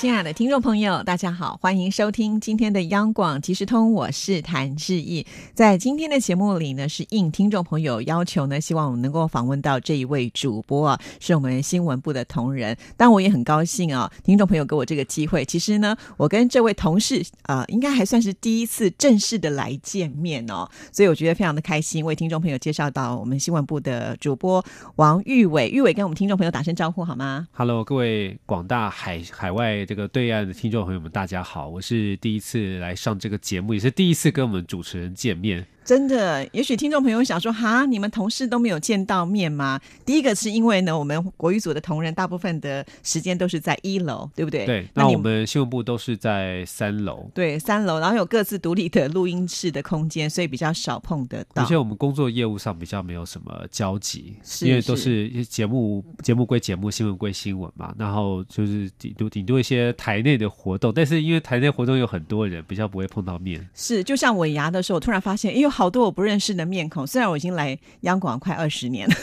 [0.00, 5.26] 亲爱的听众朋友，大家好，欢迎收听今天的央广即时通，我是谭志毅。
[5.52, 12.74] 在今天的节目里呢，是应听众朋友要求呢，希望我们能够访问到这一位主播啊，是我们新闻部的同仁。
[12.96, 15.44] 但我也很高兴啊，听众朋友给我这个机会。
[15.44, 24.64] 其实呢，我跟这位同事啊，应该还算是第一次正式的来见面哦，所以我觉得非常的开心，为听众朋友介绍到我们新闻部的主播
[24.96, 25.68] 王玉伟。
[25.68, 29.86] 玉伟跟我们听众朋友打声招呼好吗？Hello，各位广大海海外。
[29.90, 35.66] 这个对岸的听众朋友们，大家好，我是第一次来上这个节目，也是第一次跟我们主持人见面。
[35.84, 39.80] 真的，也许听众朋友想说，哈，你们同事都没有见到面吗？
[40.04, 44.66] 第一个是因为呢，我们国语组的同仁大部分的时间都是在一楼，对不对？
[44.66, 44.86] 对。
[44.94, 47.28] 那我们新闻部都是在三楼。
[47.34, 51.64] 对，三楼，然后有各自独立的录音室的空间，所以比较少碰得到。
[51.64, 57.92] 而且我们工作业务上比较没有什么交集，因为都是节目，节目归节目，新闻归新闻嘛。
[57.98, 63.68] 然后就是顶多顶多一些台内的活动，但是因为台内活动有很多人，比较不会碰到面。
[63.74, 65.70] 是，就像尾牙的时候，突然发现，哎呦。
[65.80, 69.14] 好多我不认识的面孔， 虽然我已经来央广快二十年了，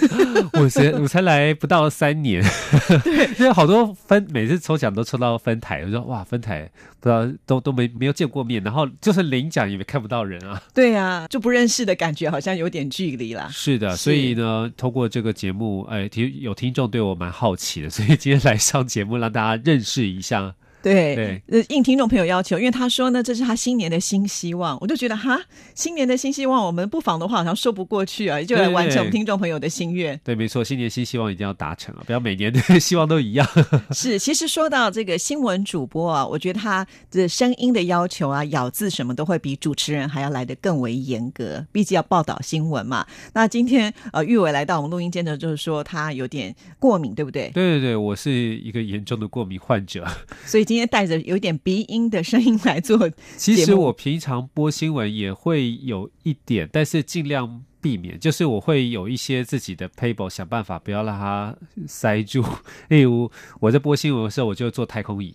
[0.59, 2.43] 我才我才来不到三年，
[3.03, 6.67] 对，因为好多分每次抽奖都抽到分台，我说哇分台
[6.99, 13.47] 不知道都都没没有见过面，然后就是领奖也看不到人啊， 对啊，就不认识的感觉好像有点距离啦。
[13.51, 20.55] 是的，所以呢，通过这个节目，哎，听有听众对我蛮好奇的，所以今天来上节目让大家认识一下。
[20.87, 25.39] 对，呃，应听众朋友要求，因为他说呢，这是他新年的新希望，我就觉得哈，
[25.75, 30.17] 新年的新希望，我们不妨的话好像说不过去啊，就来完成听众朋友的心愿。
[30.23, 33.45] 对，没错，新年新希望一定要达成啊，不要每年的希望都一样。
[33.91, 43.05] 是，其实说到这个新闻主播啊，我觉得他的声音的要求啊，咬字什么都会比主持人还要来的更为严格，毕竟要报道新闻嘛。
[43.33, 47.51] 那今天呃，玉伟来到我们录音间的，就是说他有点过敏，对不对？
[47.53, 50.07] 对对对，我是一个严重的过敏患者，
[50.45, 50.76] 所以今。
[50.77, 58.19] 今天带着有点鼻音的声音来做，其实我平常播新闻也会有一点，但是尽量避免。
[58.19, 61.57] 就是我会有一些自己的 paper，想办法不要让它
[61.87, 62.45] 塞住。
[62.89, 65.33] 例如我在播新闻的时候，我就坐太空椅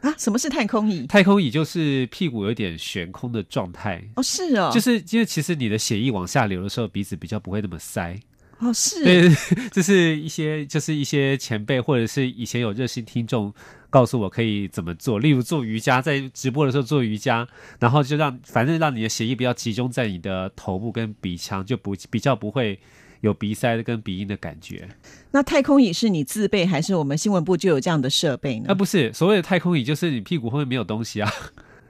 [0.00, 0.10] 啊。
[0.16, 1.06] 什么是太空椅？
[1.06, 4.02] 太空椅就是屁股有点悬空的状态。
[4.16, 8.18] 哦，是哦，就是因为其实你的血液往下流的时候，鼻子比较不会那么塞。
[8.60, 9.30] 哦，是，对，
[9.70, 13.54] 这是一些，就是一些前辈或者是以前有热心听众
[13.90, 17.46] 告诉我可以怎么做，例如做瑜伽，在直播的时候做瑜伽，
[17.80, 22.78] 然后就让反正让你的血液比较集中在你的头部跟鼻腔，就不比较不会
[23.20, 24.88] 有鼻塞跟鼻音的感觉。
[25.30, 28.66] 那太空椅是你自备还是我们新闻部就有这样的设备呢？
[28.68, 31.32] 啊，不是，所谓的太空椅就是你屁股后面没有东西啊。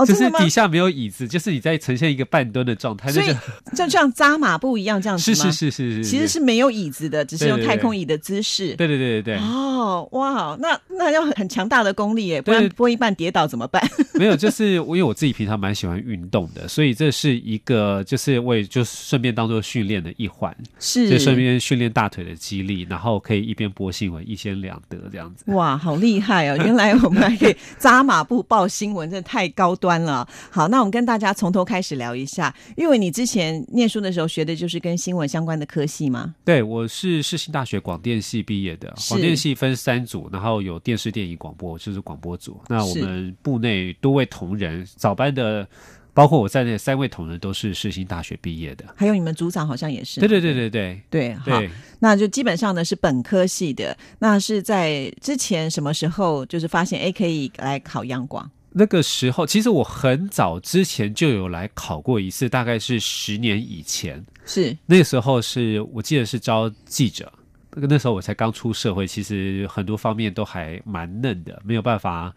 [0.07, 3.35] 就是底下没有椅子，就是你在呈现一个半蹲的状态，所以
[3.75, 5.37] 就像扎马步一样这样子吗？
[5.37, 8.75] 是是是是是，其实是没有椅子的，只是用太空椅的姿势。
[8.77, 9.37] 对对对对对。
[9.39, 13.83] 哦，哇，那那要很强大的功力耶，不然播一半跌倒怎么办？
[14.15, 25.45] 没有，就是因为我自己平常蛮喜欢运动的，所以这是一个就是为就顺便当做训练的一环，是就顺便训练大腿的肌力，然后可以一边播新闻一兼两得这样子。
[25.49, 26.57] 哇，好厉害哦！
[26.65, 30.28] 原来我们还可以扎马步报新闻，真的太高端了。
[30.50, 30.69] 好。
[30.69, 36.34] 那我们跟大家从头开始聊一下，因为你之前念书的时候学的就是跟新闻相关的科系吗？
[36.44, 38.93] 对，我是世新大学广电系毕业的。
[39.09, 42.60] 广电系分三组，然后有电视、电影、广播，就是广播组。
[42.69, 45.66] 那我们部内多位同仁，早班的，
[46.12, 48.84] 包括我在内，三位同仁都是世新大学毕业的。
[48.94, 50.20] 还有你们组长好像也是。
[50.20, 51.34] 对对对对对对。
[51.37, 51.62] 好，
[51.99, 53.97] 那就基本上呢是本科系的。
[54.19, 58.50] 那是在之前什么时候就是发现哎可以来考央广？
[58.71, 64.25] 那个时候，其实我很早之前就有来考过一次，大概是十年以前。
[64.45, 67.33] 是那个时候，是我记得是招记者。
[67.73, 72.35] 那个那时候我才刚出社会，其实很多方面都还蛮嫩的，没有办法，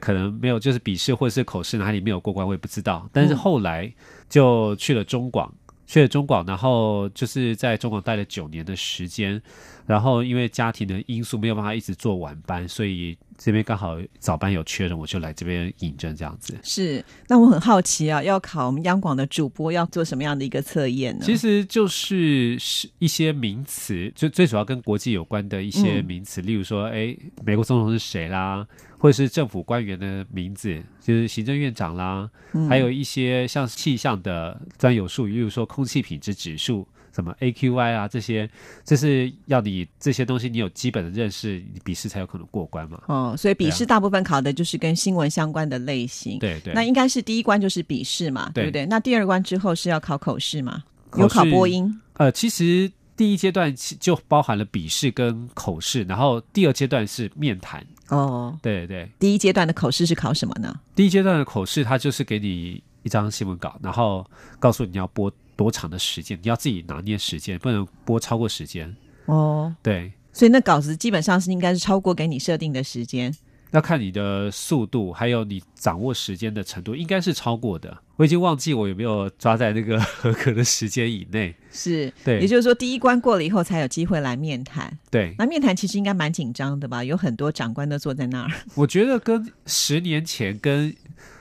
[0.00, 3.08] 可能没有就是笔试或者是口试哪里没有过关，我也不知道。
[3.12, 3.92] 但是后来
[4.28, 5.52] 就去了中广，
[5.86, 9.40] 去了中广，然后就是在中广待了九年的时间。
[9.86, 13.16] 然后因为家庭的因素，没有办法一直做晚班，所以。
[13.38, 16.58] 这边刚好早班有缺人，我就来这边引证这样子。
[16.64, 21.24] 是，那我很好奇啊，要考我们央广的主播要做什么样的一个测验呢？
[21.24, 28.66] 其实就是是一些名词，就最主要跟国际有关的一些名词，例如说，哎，美国总统是谁啦，
[28.98, 32.28] 或者是政府官员的名字，就是行政院长啦，
[32.68, 36.86] 还有一些像气象的专有术语，例如说空气品质指数。
[37.18, 38.48] 什么 AQI 啊这些，
[38.84, 43.02] 这是要你这些东西你有基本的认识，你笔试才有可能过关嘛。
[43.08, 46.38] 哦，所以笔试大部分考的就是跟新闻相关的类型。
[46.38, 48.86] 对对，那应该是第一关就是笔试嘛，对对不对？
[48.86, 50.84] 那第二关之后是要考口试嘛？
[51.12, 52.00] 试有考播音。
[52.12, 57.84] 呃，其实第一阶段其就包含了笔试跟口试，然后第二阶段是面谈。
[58.10, 60.72] 哦，对对对，第一阶段的口试是考什么呢？
[60.94, 64.24] 第一阶段的口试，它就是给你一张新闻稿，然后
[64.60, 68.94] 告诉你要播多长的时间，你要自己拿捏时间，不能播超过时间。
[69.26, 73.34] 哦，对，所以那稿子基本上是应该是超过给你设定的时间。
[73.72, 77.98] 要看你的速度，还有你掌握时间的程度，应该是超过的。
[78.16, 81.54] 我已经忘记我有没有抓在那个 合格的时间以内。
[81.70, 84.96] 是，对也就是说第一关过了以后才有机会来面谈。
[85.10, 87.04] 对，那面谈其实应该蛮紧张的吧？
[87.04, 88.50] 有很多长官都坐在那儿。
[88.74, 90.94] 我觉得跟十年前跟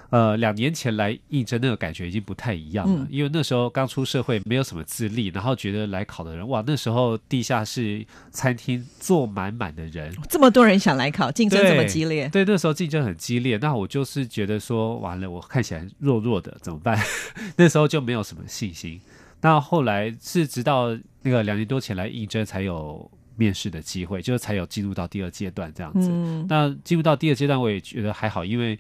[0.10, 10.16] 呃两年前来应征那个感觉已经不太一样了，嗯因为那时候刚出社会，没有什么资历，然后觉得来考的人，哇，那时候地下室餐厅坐满满的人。
[10.30, 16.98] 这么多人想来考，竞争对这么激烈，对，那时候竞争很激烈，那我就是觉得说，完了，我看起来弱弱的，怎么办？
[17.58, 19.00] 那时候就没有什么信心。
[19.42, 26.10] 那后来是直到那个两年多前来应征，才有面试的机会，就是才有进入到第二阶段这样子。
[26.12, 28.78] 嗯，那进入到第二阶段，我也觉得还好，因为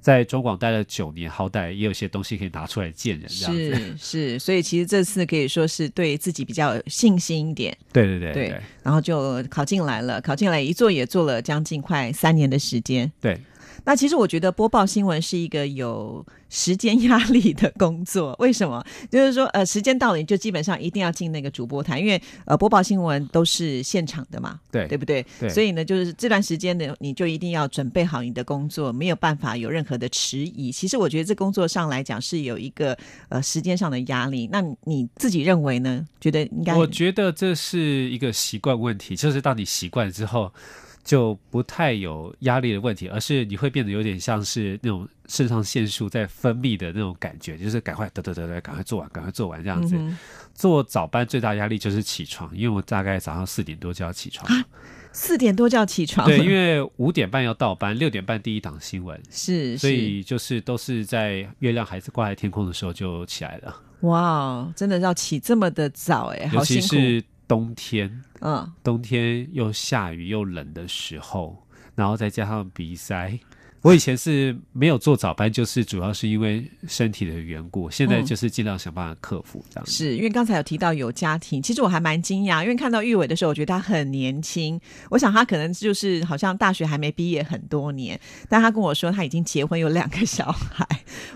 [0.00, 3.74] 在中广待了九年，好歹也有些东西可以拿出来见人，这样子。
[3.74, 10.20] 是是，所以其实这次可以说是对自己比较有信心一点，对对对对对然后就考进来了。
[10.20, 13.10] 考进来一做也做了将近快三年的时间。
[13.20, 13.38] 对，
[13.84, 18.84] 那其实我觉得播报新闻是一个有时间压力的工作，为什么？
[19.10, 25.24] 就是说，呃，时间到了你就基本上一定要进那个主播台，因为呃，播报新闻都是现场的嘛，对对不对？
[25.38, 30.72] 对所以呢，就是这段时间呢，你就一定要准备好你的工作，没有办法有任何的迟疑。
[30.72, 32.96] 其实我觉得这工作上来讲是有一个
[33.28, 34.48] 呃时间上的压力。
[34.50, 36.06] 那你自己认为呢？
[36.20, 40.52] 觉得应该我觉得这是一个习惯问题，就是当你习惯之后，
[41.02, 49.96] 就不太有压力的问题，而是你会变得有点像是那种肾上腺素在分泌的那种感觉，就是赶快得得得得，赶快做完，赶快做完这样子。
[49.96, 50.16] 嗯
[50.52, 54.46] 做早班最大压力就是起床，因为我大概早上四点多就要起床。
[54.52, 54.64] 啊
[55.12, 66.86] 四点多就要起床，对，因为五点半要到班，六点半第一档新闻，是，所以就是都是在月亮还是挂在天空的时候就起来了，哇，哦真的要起这么的早哎，尤好辛苦。
[66.86, 71.66] 其是冬天，嗯，冬天又下雨又冷的时候，
[71.96, 73.40] 然后再加上鼻塞。
[73.82, 79.90] 我以前是没有做早班，就是主要是因为身体的缘故，现在嗯就是尽量想办法克服这样子。
[79.92, 84.78] 是因为刚才有提到有家庭，其实我还蛮惊讶，因为看到玉伟的时候，我觉得他很年轻。
[85.08, 90.86] 我想他可能就是好像大学还没毕业很多年，但他跟我说他已经结婚有两个小孩，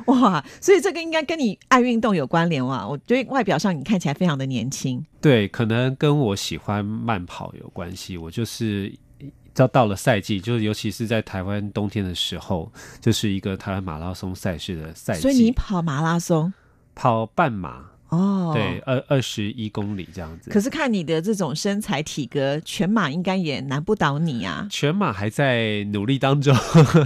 [0.07, 0.45] 哇！
[0.61, 2.87] 所以这个应该跟你爱运动有关联哇。
[2.87, 8.19] 我觉得外表上你看起来非常的年轻，对，可能跟我喜欢慢跑有关系。
[8.19, 8.93] 我就是
[9.55, 12.71] 到到了赛季，就是尤其是在台湾冬天的时候，
[13.01, 16.53] 就是一个台湾马拉松赛事的赛季，所以你跑马拉松
[16.95, 18.81] 跑半马，哦，对，。
[18.81, 20.51] 二二十一公里这样子。
[20.51, 24.67] 可是看你的这种身材体格，全马应该也难不倒你啊。
[24.71, 26.55] 全马还在努力当中，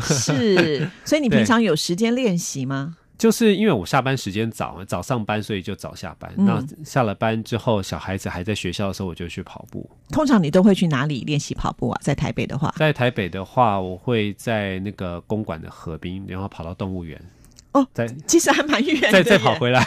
[0.00, 2.96] 是，所以你平常有时间练习吗？
[3.18, 6.32] 就是因为我下班时间早，早上班，所以就早下班。
[6.38, 9.90] 嗯那下了班之后，小孩子还在学校的时候，我就去跑步。
[10.10, 12.00] 通常你都会去哪里练习跑步啊？
[12.02, 17.20] 在台北的话，在台北的话，我会在那个公馆的河滨，然后跑到动物园，
[17.72, 19.54] 哦，在其实还蛮远的， 再再跑。
[19.56, 19.84] 回来。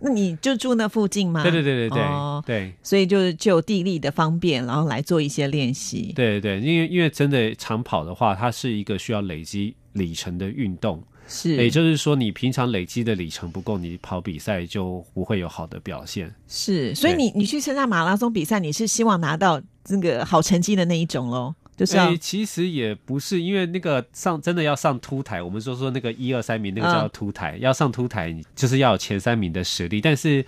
[0.00, 1.42] 那你就住那附近吗？
[1.42, 2.72] 对对对对对、哦对。
[2.84, 6.12] 所以就是就地利的方便，然后来做一些练习。
[6.14, 16.34] 对对，因为因为真的长跑的话，它是一个需要累积里程的运动，是，也就是说，你平常累积的里程不够，你跑比赛就不会有好的表现。
[16.48, 21.54] 是，所以你你去参加马拉松比赛，你是希望拿到那个好成绩的那一种喽？
[21.76, 30.44] 就是其实也不是，因为那个上真的要上凸台，我们说说那个一二三名那个叫嗯凸台，要上凸台，你就是要有前三名的实力，但是。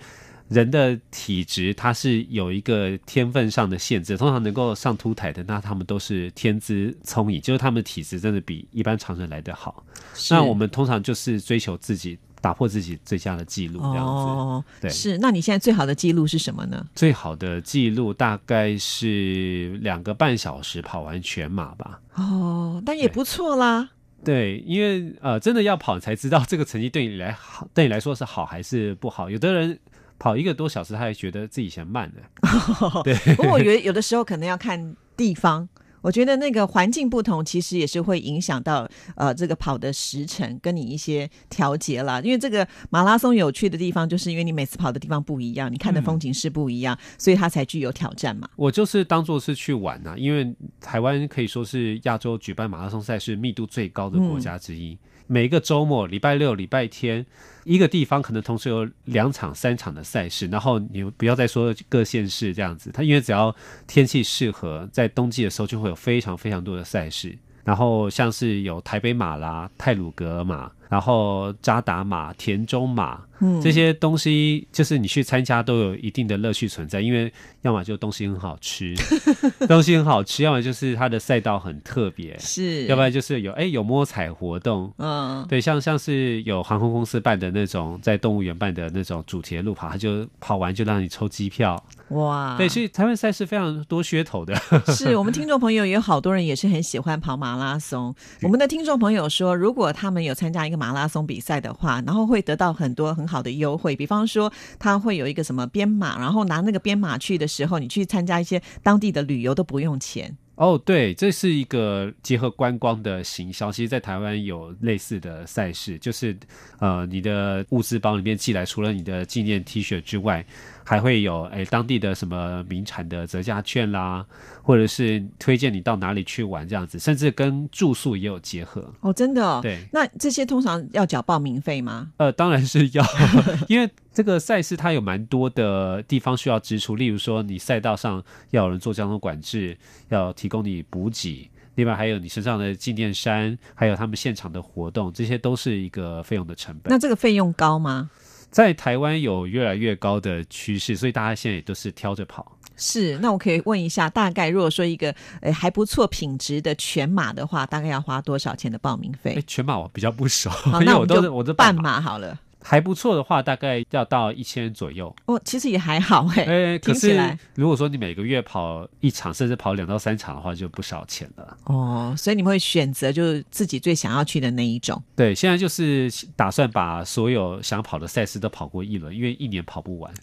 [0.51, 9.85] 人的体质它是有一个天分上的限制，通常能够上凸台的，那他们都是天资聪颖，就是他们体质真的比一般常人来得好。
[10.29, 14.01] 那我们通常就是追求自己打破自己最佳的记录这样子。
[14.01, 15.17] 哦，对是。
[15.19, 16.85] 那你现在最好的记录是什么呢？
[16.93, 22.01] 最好的记录大概是两个半小时跑完全马吧。
[22.15, 23.91] 哦，但也不错啦。
[24.23, 29.29] 对，因为呃，真的要跑你才知道这个成绩对你来好，对你来说是好还是不好。
[29.29, 29.79] 有的人
[30.21, 32.21] 跑一个多小时，他还觉得自己嫌慢呢。
[33.35, 35.67] 不过我觉得有的时候可能要看地方。
[36.03, 42.19] 我觉得那个环境不同，其实也是会影响到呃这个跑的时程跟你一些调节啦。
[42.23, 48.49] 因为这个马拉松有趣的地方，就是因为你每次跑的地方不一样，你看的风景是不一样，所以它才具有挑战嘛。
[48.55, 54.97] 我就是当做是去玩呐、因为台湾可以说是亚洲举办马拉松赛事密度最高的国家之一。
[55.31, 57.25] 每个周末，礼拜六、礼拜天，
[57.63, 63.55] 一个地方可能同时有两场、三场的赛事，然后你不要再说各县市这样子，它因为只要
[63.87, 67.33] 天气适合，在冬季的时候就会有非常非常多的赛事。
[67.63, 77.31] 然后像是有台北马拉、泰鲁格马，然后扎达马、田中马，嗯，这些东西就是你去参加都有一定的乐趣存在，因为
[77.61, 78.93] 要么就东西很好吃，
[79.69, 84.93] 东西很好吃，要么就是它的赛道很特别，是，要不然就是有哎有摸彩活动。
[84.97, 91.81] 嗯，对，像像是有航空公司办的那种，在动物园办的那种主题的路跑，它就跑完就让你抽机票。
[92.09, 94.53] 哇，对，所以台湾赛事非常多噱头的。
[94.87, 98.13] 是 我们听众朋友有好多人也是很喜欢跑马拉松。
[98.41, 110.35] 我们的听众朋友说，如果他们有参加一个马拉松比赛的话，然后会得到很多很好的优惠，比方说他会有一个什么编码，然后拿那个编码去的时候，你去参加一些当地的旅游都不用钱。
[110.55, 113.71] 哦，对，这是一个结合观光的行销。
[113.71, 116.37] 其实，在台湾有类似的赛事，就是
[116.79, 120.45] 呃，你的物资包里面寄来，除了你的纪念 T 恤之外，
[120.91, 124.25] 还会有哎当地的什么名产的折价券啦，
[124.61, 128.93] 或者是推荐你到哪里去玩这样子，甚至跟住宿也有结合。
[128.99, 129.61] 哦，真的哦。
[129.63, 132.11] 对，那这些通常要缴报名费吗？
[132.17, 133.01] 呃，当然是要，
[133.69, 139.77] 因为这个赛事它有蛮多的地方需要支出，例如说你赛道上要有人做交通管制，
[140.09, 146.91] 要提供你补给，另外还有你身上的纪念衫，还有他们现场的活动，这些都是一个费用的成本。
[146.91, 148.09] 那这个费用高吗？
[148.51, 152.55] 在台湾有越来越高的趋势，所以大家现在也都是挑着跑。
[152.77, 162.37] 是，那我可以问一下，大概如果说一个呃还不错品质的全马的话，大概要花多少钱的报名哎费？，全马我比较不熟，好， 因为我都是我都马，马好了。
[162.63, 165.13] 还不错的话，大概要到一千左右。
[165.25, 171.57] 哦，其实也还好哎、哎，可是听起来如果说你每个月跑一场，甚至跑两到三场的话，就不少钱了。
[171.65, 175.01] 哦，所以你们会选择就是自己最想要去的那一种。
[175.15, 180.13] 对，现在就是打算把所有想跑的赛事都跑过一轮，因为一年跑不完。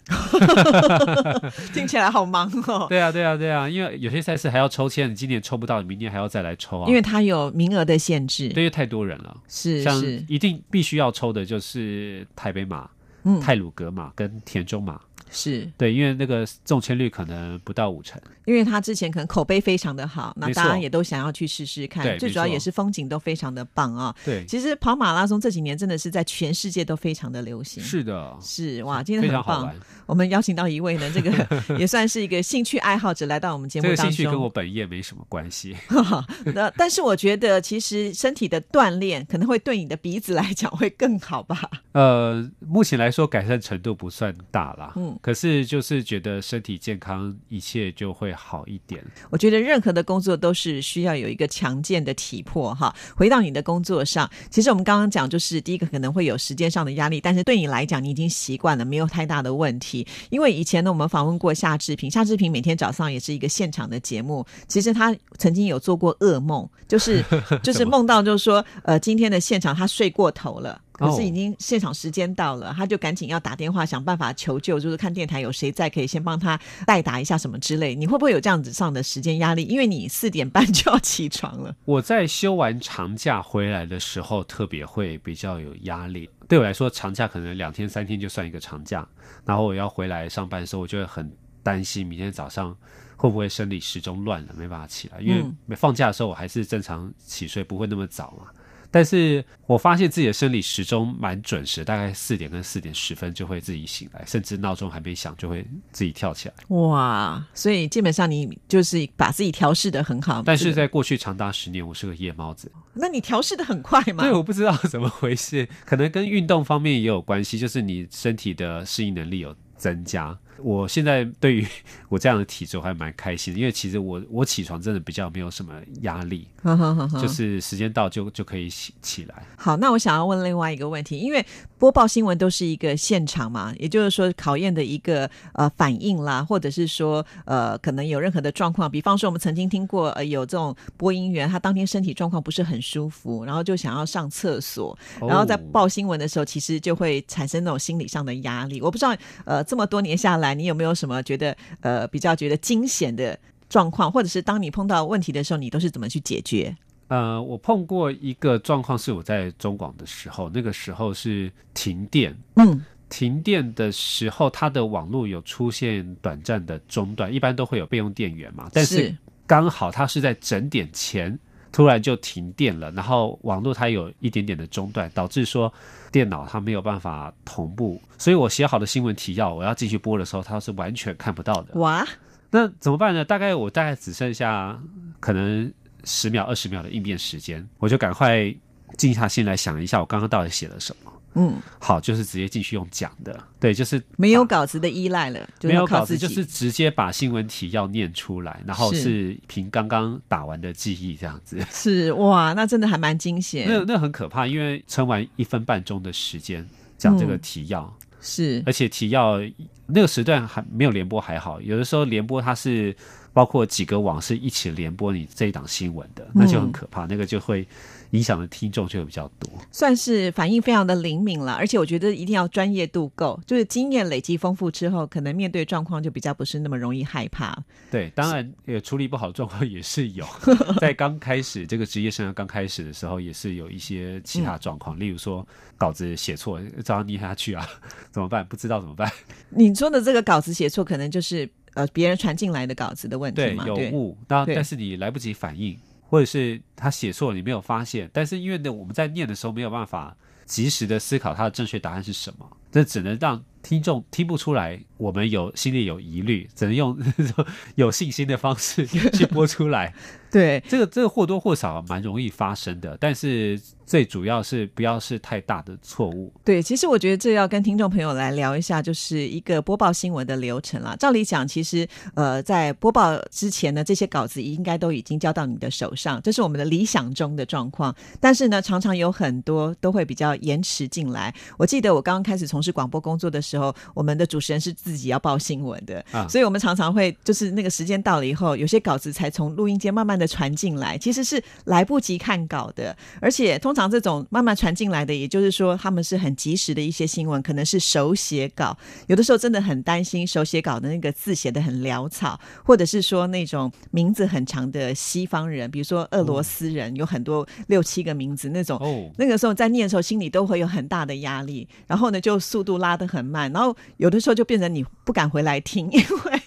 [1.73, 6.87] 听起来好忙哦，对啊，对啊，对啊，因为有些赛事还要抽签，你今年抽不到，你明年还要再来抽啊。
[6.87, 8.49] 因为它有名额的限制。
[8.49, 9.35] 对，因为太多人了。
[9.47, 12.89] 像是是，一定必须要抽的就是台北马、
[13.23, 15.01] 嗯，泰鲁格马跟田中马。
[15.31, 18.21] 是对，因为那个中签率可能不到五成。
[18.45, 22.17] 因为他之前可能口碑非常的好，那大家也都想要去试试看对。
[22.17, 27.81] 最主要也是风景都非常的棒啊、对，其实跑马拉松这几年真的是在全世界都非常的流行。
[27.83, 29.73] 是的，是哇，今天非很棒。
[30.05, 31.31] 我们邀请到一位呢，这个
[31.77, 34.49] 也算是一个兴趣爱好者来到我们节目当这个兴趣跟我。
[34.49, 35.77] 本业没什么关系。
[36.55, 41.69] 那但是我觉得，其实身体的锻炼可能会对你的鼻子来讲会更好吧。
[41.91, 49.03] 呃，目前来说改善程度不算大啦，嗯可是就是觉得身体健康，一切就会好一点。
[49.29, 52.95] 我觉得任何的工作都是需要有一个强健的体魄哈。
[53.15, 60.07] 回到你的工作上，其实我们刚刚讲，就是第一个可能会有时间上的压力，但是对你来讲，你已经习惯了，没有太大的问题。
[60.29, 67.23] 因为以前呢，我们访问过夏志平，夏志平每天早上也是一个现场的节目，其实他曾经有做过噩梦，就是
[67.61, 70.81] 就是梦到就是说，呃，今天的现场他睡过头了。
[70.99, 77.95] 可是已经现场时间到了，他就赶紧要打电话想办法求救，就是看电台有谁在，可以先帮他代打一下什么之类。
[77.95, 79.63] 你会不会有这样子上的时间压力？
[79.63, 81.73] 因为你四点半就要起床了。
[81.85, 86.29] 我在休完长假回来的时候，特别会比较有压力。
[86.47, 89.07] 对我来说，长假可能两天三天就算一个长假，
[89.45, 91.31] 然后我要回来上班的时候，我就会很
[91.63, 92.75] 担心明天早上
[93.15, 95.21] 会不会生理时钟乱了，没办法起来。
[95.21, 98.47] 因为嗯放假的时候我还是正常起睡，不会那么早嘛。
[98.91, 106.55] 但是我发现自己的生理时钟蛮准时，大概四点跟四点十分就会自己醒来，甚至闹钟还没响就会自己跳起来。
[106.69, 110.41] 哇，所以基本上你就是把自己调试的很好。
[110.43, 112.71] 但是在过去长达十年，我是个夜猫子。
[112.93, 114.23] 那你调试的很快嘛？
[114.23, 120.37] 对，我不知道怎么回事，可能跟运动方面也有关系，就是你身体的适应能力有增加。
[120.63, 121.67] 我现在对于
[122.09, 129.43] 我这样的体质我还蛮开心的，因为其实我我起床真的比较没有什么压力，呵呵呵呵就是时间到就就可以起起来。
[129.55, 131.45] 好，那我想要问另外一个问题，因为
[131.77, 148.81] 播报新闻都是一个现场嘛，也就是说考验的一个呃反应啦，或者是说呃可能有任何的状况，比方说我们曾经听过呃有这种播音员，他当天身体状况不是很舒服，然后就想要上厕所，然后在哦报新闻的时候，其实就会产生那种心理上的压力。
[148.81, 153.37] 我不知道呃这么多年下来，你有没有什么觉得呃比较觉得惊险的
[153.69, 156.75] 状况，或者是当你碰到问题的时候，你都是怎么去解决？
[157.07, 169.15] 呃，我碰过一个状况，是我在中广的时候，那个时候是停电，嗯，停电的时候，它的网络有出现短暂的中断，一般都会有备用电源嘛，但是。
[169.49, 171.35] 刚好它是在整点前
[171.71, 175.73] 突然就停电了，然后网络它有一点点的中断，导致说
[176.11, 181.79] 电脑它没有办法同步，所以我写好的新闻提要，我要继续播的时候，它是完全看不到的。
[181.79, 182.07] 哇，
[182.49, 183.23] 那怎么办呢？
[183.23, 184.79] 大概我大概只剩下
[185.19, 185.71] 可能。
[186.05, 188.55] 十秒、二十秒的应变时间，我就赶快
[188.97, 191.11] 静下心来想一下，我刚刚到底写了什么。
[191.35, 199.37] 嗯，好，就是直接继续用讲的，对，就是没有稿子的依赖了，没有稿子就是直接把新闻题要念出来，然后是。
[199.47, 201.57] 凭刚刚打完的记忆这样子。
[201.71, 203.65] 是哇，那真的还蛮惊险。
[203.67, 206.63] 那那很可怕，因为撑完一分半钟的时间
[206.97, 209.39] 讲这个提要，是，而且提要
[209.89, 212.95] 那个时段还没有联播还好，有的时候联播它是。
[213.31, 217.65] 包括几个网是一起联播你这一档新闻的，那就很可怕，那个就会
[218.09, 219.47] 影响的听众就会比较多。
[219.71, 227.55] 算是反应非常的灵敏了，而且我觉得一定要专业度够，就是经验累积丰富之后，可能面对状况就比较不是那么容易害怕。
[227.91, 230.25] 对，当然也处理不好状况也是有，
[230.81, 237.65] 在刚开始这个职业生涯刚开始的时候，也是有一些其他状况，例如说稿子写错，照样念下去啊，
[238.11, 238.43] 怎么办？
[238.47, 239.09] 不知道怎么办？
[239.49, 241.49] 你说的这个稿子写错，可能就是。
[241.75, 250.17] 呃，别人传进来的稿子的问题嘛，有误，那但是你来不及反应，或者是他写错了，你没有发现，但是因为呢，我们在念的时候没有办法
[250.49, 256.97] 及时的思考它的正确答案是什么，这只能让听众听不出来，我们有心里有疑虑，只能用
[257.75, 259.93] 有信心的方式去播出来。
[260.31, 263.61] 对，这个这个或多或少蛮容易发生的，但是。
[263.89, 266.31] 最主要是不要是太大的错误。
[266.45, 270.95] 对，其实我觉得这要跟听众朋友来聊一下，就是一个播报新闻的流程啦。
[270.99, 277.95] 照理讲，其实呃，在播报之前呢，这些稿子应该都已经交到你的手上，这是我们的理想中的状况。
[278.19, 281.33] 但是呢，常常有很多都会比较延迟进来。
[281.57, 293.79] 我记得我刚刚开始从事广播工作的时候，我们的主持人是自己要报新闻的，所以我们常常会就是那个时间到了以后，有些稿子才从录音间慢慢的传进来，其实是来不及看稿的，而且通常。
[293.79, 298.77] 常这种慢慢传进来的，也就是说，他们是很及时的一些新闻，可能是手写稿。
[299.07, 308.77] 有的时候真的很担心手写稿的那个字写的很潦草，或者是说那种名字很长的西方人，比如说俄罗斯人，有很多六七个名字那种。
[308.79, 311.67] 哦，那个时候在念的时候，心你都会有很大的压力。
[311.87, 316.41] 然后呢，就速度拉得很慢，然后有的时候就变成你不敢回来听，因为。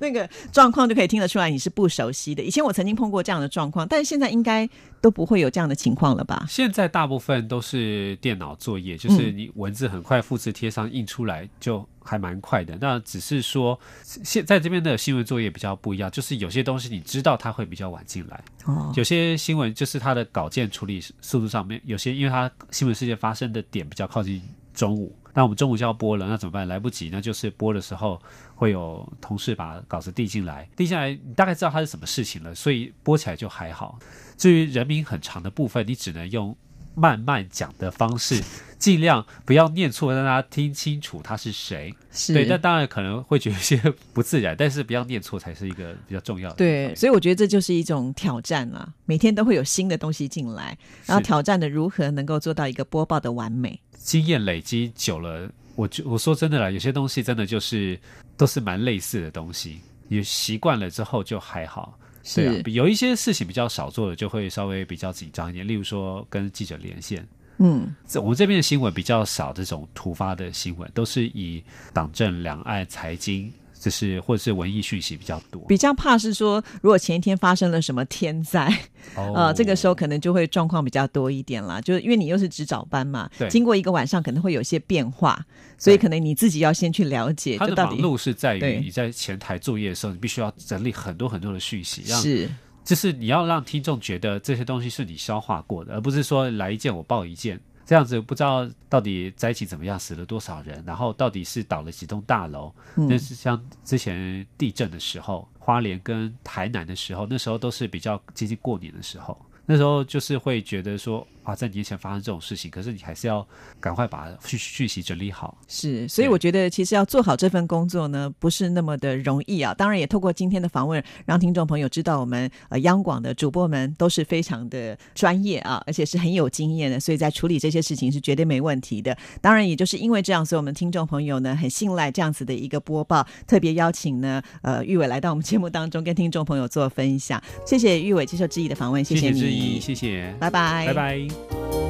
[0.00, 2.42] 那个状况就可以听得出来你是不熟悉的。
[2.42, 4.68] 以前我曾经碰过这样的状况，但是现在应该
[5.00, 6.44] 都不会有这样的情况了吧？
[6.48, 12.76] 现在大部分都是电脑作业，就是你文字很快复制贴上印出来就还蛮快的。
[12.80, 24.42] 那只是说现在这边的新闻作业比较不一样，就是有些东西你知道它会比较晚进来，哦，有些新闻就是它的稿件处理速度上面，有些因为它新闻事件发生的点比较靠近
[24.74, 25.14] 中午。
[25.34, 26.66] 那我们中午就要播了，那怎么办？
[26.66, 28.18] 来不及，那就是播的时候
[28.56, 33.98] 会有同事把稿子递进来，递进来你大概知道它是什么事情了，所以播起来就还好。
[34.36, 36.56] 至于人名很长的部分，你只能用
[36.94, 38.42] 慢慢讲的方式，
[38.78, 41.94] 尽量不要念错，让大家听清楚他是谁。
[42.28, 43.76] 对，那当然可能会觉得有些
[44.14, 46.56] 不自然，但是不要念错才是一个比较重要的。
[46.56, 48.94] 对，所以我觉得这就是一种挑战啊。
[49.04, 53.78] 每天都会有新的东西进来，然后挑战的如何能够做到一个播报的完美。
[53.92, 57.98] 经验累积久了，我就我说真的啦，有些东西真的就是
[58.36, 61.98] 都是蛮类似的东西，你习惯了之后就还好。
[62.22, 65.66] 是啊，有一些事情比较少做的，就会稍微比较紧张一点。
[65.66, 67.26] 例如说跟记者连线，
[67.58, 73.52] 嗯，这我们这边的新闻比较少，这种突发的新闻都是以党政、两岸、财经。
[73.78, 78.72] 就是或者是文艺讯息比较多，比较怕是说，如果前一天发生了什么天灾，
[79.14, 81.80] 呃，这个时候可能就会状况比较多一点啦。
[81.80, 85.44] 就是因为你又是值早班嘛，经过一个晚上可能会有些变化，
[85.78, 87.56] 所以可能你自己要先去了解。
[87.58, 92.48] 它的忙碌是在于你在前台作业的时候，你必须要整理很多很多的讯息，让是
[92.84, 97.60] 就是你要让听众觉得这些东西是你消化过的，而不是说来一件我报一件。
[97.86, 102.72] 这样子不知道到底灾情怎么样，死了多少人，然后到底是倒了几栋大楼。
[102.96, 113.46] 那是像之前地震的时候，花莲跟台南的时候，那时候都是比较接近过年的时候，那时候就是会觉得说啊，在年前发生这种事情，可是你还是要
[113.80, 115.56] 赶快把讯讯息整理好。
[115.68, 119.74] 是，所以我觉得其实要做好这份工作呢，不是那么的容易啊。
[119.74, 129.16] 当然，也透过今天的访问，让听众朋友知道我们呃央广的主播们都是非常的专业啊，而且是很有经验的，所以在处理这些事情是绝对没问题的。
[129.40, 137.42] 当然，也就是因为这样，所以我们听众朋友呢很信赖这样子的一个播报，特别邀请呢呃玉伟来到我们节目当中，跟听众朋友做分享。
[137.64, 141.85] 谢谢玉伟接受志毅的访问，谢谢你，志毅，谢谢，拜拜，拜拜。